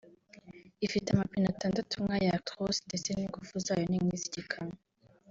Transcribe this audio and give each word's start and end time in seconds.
ifite 0.85 1.07
amapine 1.09 1.45
atandatu 1.49 1.93
nk’aya 2.03 2.31
Actros 2.37 2.75
ndetse 2.87 3.09
n’ingufu 3.13 3.53
zayo 3.65 3.85
ni 3.87 3.97
nk’izikamyo 4.03 4.77